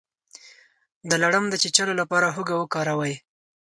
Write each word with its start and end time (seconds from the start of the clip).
د 1.09 1.11
لړم 1.23 1.45
د 1.49 1.55
چیچلو 1.63 1.93
لپاره 2.01 2.27
هوږه 2.35 2.55
وکاروئ 2.57 3.13